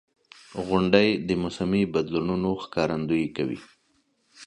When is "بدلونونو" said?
1.93-2.49